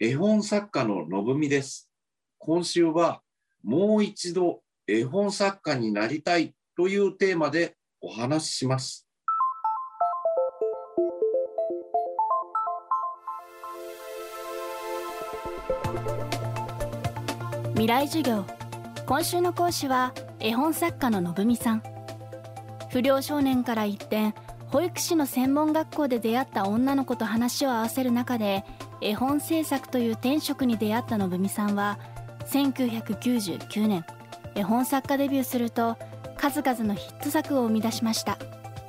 [0.00, 1.88] 絵本作家ののぶみです。
[2.38, 3.22] 今週は
[3.62, 9.06] もう一度絵本作家になりたいというテーマでお話しします。
[17.74, 18.44] 未来授業
[19.06, 21.82] 今週の講師は絵本作家ののぶみさん
[22.90, 24.32] 不良少年から一転
[24.68, 28.64] 保育士の専門学校で出会った女の子と話を合わせる中で
[29.04, 31.98] 絵本制作という転職に出会ったのぶみさんは
[32.46, 34.04] 1999年
[34.54, 35.98] 絵本作家デビューすると
[36.38, 38.38] 数々のヒット作を生み出しました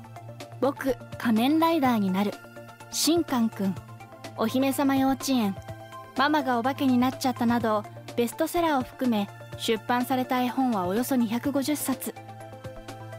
[0.60, 2.32] 「僕仮面ライダーになる」
[2.90, 3.74] 「新刊くん」
[4.38, 5.54] 「お姫様幼稚園」
[6.16, 7.84] 「ママがお化けになっちゃった」など
[8.16, 12.14] ベストセラーを含め出版された絵本はおよそ250冊。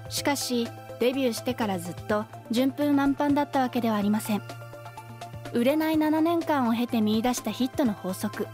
[0.10, 0.68] しかし
[1.00, 4.42] デビューしてからずっと順風満帆だったわけではありません。
[5.54, 8.48] 売れない7年間を経て見出したヒットの法則。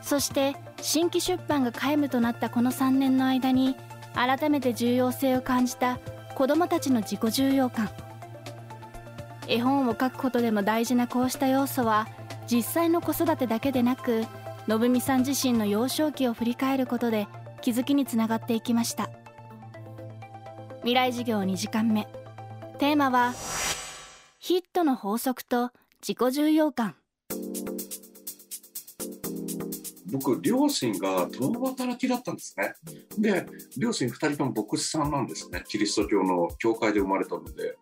[0.00, 3.76] そして新規出版が皆無となったこの3年の間に
[4.14, 5.98] 改めて重要性を感じた
[6.34, 7.88] 子どもたちの自己重要感。
[9.48, 12.08] 絵本を書くことでも大事なこうした要素は
[12.50, 14.24] 実際の子育てだけでなく
[14.66, 17.26] のぶみさん自身の幼少期を振り返ることで
[17.60, 19.10] 気づきにつながっていきました。
[20.80, 22.08] 未来授業2時間目。
[22.78, 23.32] テーマは
[24.40, 25.70] ヒットの法則と
[26.04, 26.96] 自己重要感
[30.10, 32.74] 僕、両親が共働きだったんですね。
[33.16, 33.46] で、
[33.78, 35.62] 両親2人とも牧師さんなんですね。
[35.68, 37.78] キリスト教の教会で生まれたので。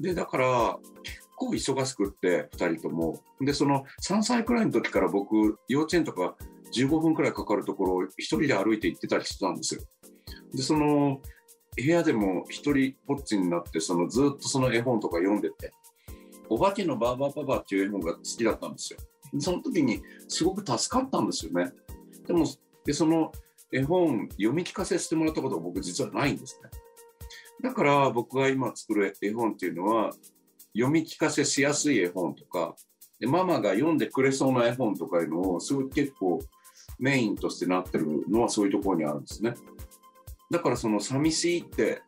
[0.00, 3.22] で、だから、結構忙しくって、2人とも。
[3.40, 6.36] で、その3歳くらいの時から僕、幼稚園とか
[6.74, 9.82] 15分くらいかかるところを1人で歩いて行ってたりしてたんですよ。
[10.52, 11.20] で、その、
[11.76, 15.72] 部屋でも一人ぼっちになって、そのずっとその絵本とか読んでて、
[16.50, 18.98] お化けのバーバーパパっていう絵本が好きだったんですよ。
[19.38, 21.72] その時にすごく助かったんですよね。
[22.26, 22.44] でも、
[22.84, 23.30] でその
[23.72, 26.70] 絵本読み聞かせしてもらったことが僕実はないんですね。
[27.62, 30.10] だから僕が今作る絵本っていうのは、
[30.74, 32.74] 読み聞かせしやすい絵本とか、
[33.20, 36.40] でママが読んでくれそうな絵本とかいうのをすごい結構
[36.98, 39.54] メインとしてなってるのはそういうところにあるんですね。
[40.50, 42.02] だからその寂しいって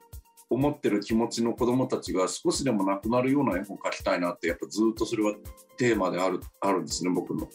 [0.53, 5.35] 思ってる気持ちの子供たちが少しでもなくなるような絵本を描きたいなってやっぱずっとそれは
[5.77, 7.49] テーマであるあるんですね僕の。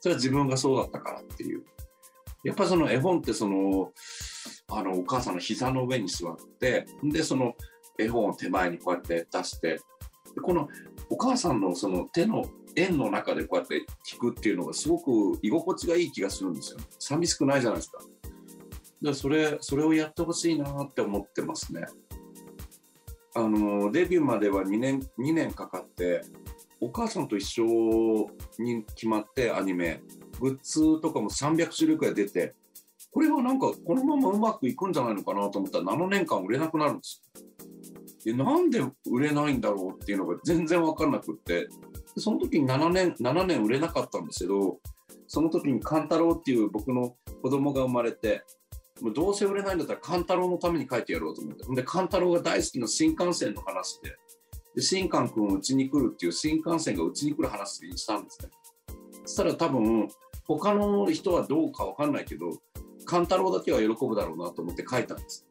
[0.00, 1.62] それは自分がそうだったからっていう。
[2.42, 3.92] やっぱその絵本ってその
[4.68, 7.54] あのお母さんの膝の上に座ってでその
[7.98, 9.78] 絵本を手前にこうやって出して
[10.42, 10.68] この
[11.10, 12.44] お母さんのその手の
[12.76, 16.78] 円の中でこうやって聞くっていうのがすごく居心地がいい気がするんですよ。
[16.98, 17.98] 寂しくないじゃないですか。
[19.02, 21.86] でそれそれをやってほしいなって思ってますね。
[23.34, 26.22] あのデビューまでは2年 ,2 年かかって
[26.80, 30.00] お母さんと一緒に決まってアニメ。
[30.40, 32.54] グッズとかも300種類くらい出て
[33.12, 37.22] これはなんかこのままうまくいくんじゃないのかなと思ったら7年間売れなくなるんです
[38.24, 38.80] でなんで
[39.10, 41.68] 売れないんだろうっていうのが全然分かんなくって
[42.16, 44.78] その時に7年 ,7 年売れなかったんですけど
[45.26, 48.42] その時に勘太郎っていう僕の子供が生まれて
[49.02, 51.64] もうどうせ売れないんだったら勘太郎のために書いてやろうと思って。
[51.74, 54.16] で、勘太郎が大好きな新幹線の話で、
[54.74, 58.50] で新幹くんうちに来るっていう新幹線がうちに来る話にしたんですね。
[59.24, 60.08] そしたら多分、
[60.44, 62.50] 他の人はどうかわかんないけど、
[63.04, 65.46] 勘太郎だけは喜ぶだろうなと思って書いたんです。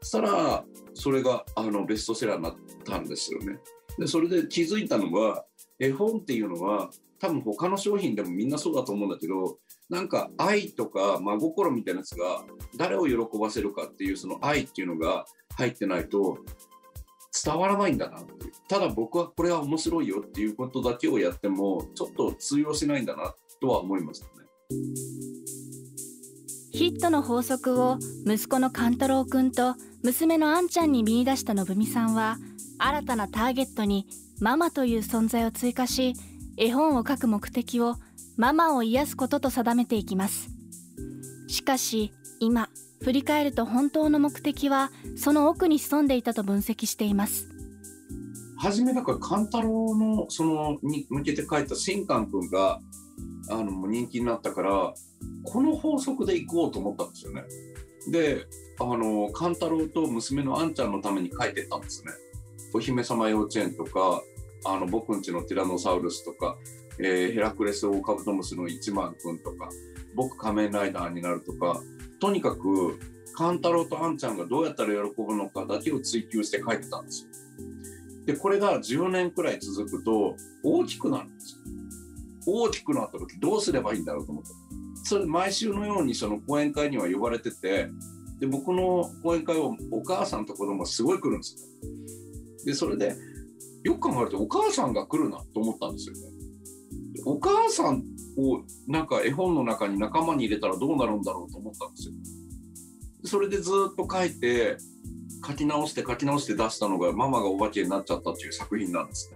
[0.00, 2.54] そしたら、それがあのベストセラーになっ
[2.84, 3.58] たんですよね。
[3.98, 5.44] で、それで気づいたのは、
[5.78, 9.58] 絵本っていうのは、多分他の商品でもみんなそうだと思うんだけど、
[9.90, 12.44] なんか愛とか真心みたいなやつが
[12.76, 15.24] 誰を喜ばせるかっていうその愛っていうのが
[15.56, 16.38] 入ってないと
[17.44, 18.52] 伝わらないんだなっていう。
[18.68, 24.30] ただ僕はこれは面白いよっていうことだけをやってもちょっと通用しないんだなとは思いましたね。
[26.72, 32.36] ヒットの法則を息子の勘太郎くんと娘のあんちゃんに見出したのぶみさんは
[32.78, 34.06] 新たなターゲットに
[34.40, 36.12] ママという存在を追加し
[36.56, 37.96] 絵本を書く目的を
[38.38, 40.48] ママを癒すことと定めていきます。
[41.48, 42.68] しかし今
[43.02, 47.48] 振り返ると本当の目的はその奥に潜んでいたと分析しています。
[48.56, 52.80] 初めだから勘太郎のそのに向けて書いた新刊くんが
[53.50, 54.94] あの人気になったから
[55.42, 57.42] この法則でいこうと思ったんですよね。
[58.12, 58.46] で
[58.78, 62.12] あの勘太郎と娘のあんちゃんのために書いてったんですね。
[62.72, 64.22] お姫様幼稚園とか
[64.64, 66.56] あの僕んちのティラノサウルスとか
[67.00, 69.68] えー、ヘラクレスオオカブトムシの一万くんとか
[70.14, 71.80] 僕仮面ライダーになるとか
[72.20, 72.98] とにかく
[73.34, 77.28] 勘太郎とあんちゃんがどうやったら喜ぶのかだけを追求して書いてたんですよ。
[78.26, 80.34] でこれが10年くらい続くと
[80.64, 81.58] 大きくなるんですよ。
[82.46, 84.50] 大きくなった時どうすればいいんだろうと思って
[85.04, 87.90] それ毎週のようにその講演会には呼ばれてて
[88.40, 93.14] で僕の講演会をお母さんと子供がすごい来るんですよでそれで
[93.88, 96.20] よく考えるとお母さんが来るなと思ったんですよね
[97.24, 98.04] お母さん
[98.36, 102.14] をなんか絵本の中に仲間に入れたらどうなるんだろうと思ったんですよ
[103.24, 104.76] それでずっと書いて
[105.46, 109.30] 書き直して書き直して出したのがママがお化けになっちゃったっていう作品なんです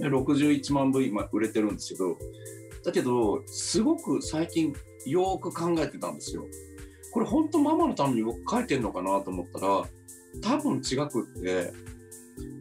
[0.00, 0.08] ね。
[0.08, 2.16] で61万部今売れてるんですけど
[2.84, 4.72] だけどすごく最近
[5.06, 6.44] よく考えてたんですよ。
[7.12, 9.84] これ本当ママのために僕書いてんのかなと思ったら
[10.40, 11.72] 多分違くって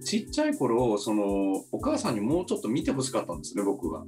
[0.04, 1.24] ちっちゃい頃その
[1.72, 4.04] お母さんにもうちょっと見てほしかったんですね僕は。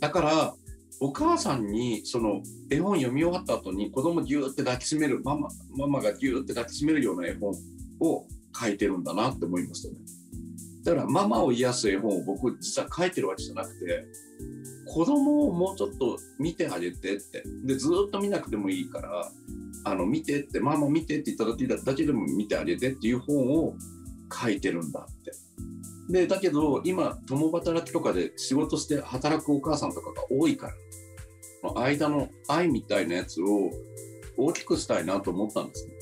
[0.00, 0.54] だから
[1.00, 7.52] お母さんにその絵本読み終わった後に子供ギューって抱きしめるママママがギューって抱きしめるような絵本
[8.00, 9.96] を書いてるんだなって思いましたね。
[10.84, 14.04] だからママを癒す絵本を僕実は書いてるわけじゃなくて
[14.86, 19.30] 子供をもうちょっと見てあげてってでずっと見なくてもいいから
[19.84, 23.74] あの見てってママ見てって言っただけでも見てあげてっていう本を
[24.32, 25.32] 書いてるんだって。
[26.08, 30.74] でだけど今共働きとかで仕事して働くお母さんとかが多いから
[31.80, 33.70] 間の愛みたいなやつを
[34.36, 35.92] 大きくしたいなと思ったんですね。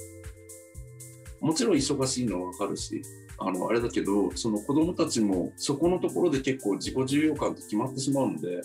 [1.41, 3.03] もちろん忙しいのはわかるし、
[3.39, 8.61] あの、あれだけど、その子供たちもそこのところで結構自己重要感って決まってしまうので、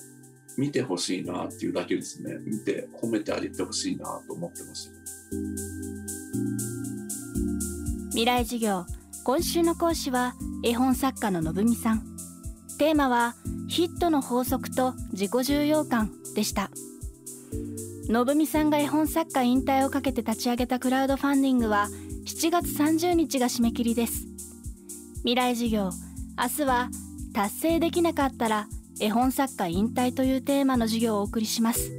[0.58, 2.38] 見てほしいなっていうだけですね。
[2.46, 4.92] 見て褒めてあげてほしいなと思ってます。
[8.12, 8.86] 未来授業
[9.26, 12.04] 今週の講師は絵本作家の信美さん。
[12.78, 13.34] テーマは
[13.68, 16.70] ヒットの法則と自己重要感でした。
[18.08, 21.88] 信美さんが絵本作家引退をかけて立ち上げたクラウドファンディングは
[22.28, 24.28] 7月30日が締め切りです。
[25.22, 25.90] 未来授業
[26.38, 26.90] 明日は
[27.34, 28.68] 達成できなかったら
[29.02, 31.92] 絵本作家引退というテーマの授業をお送りします。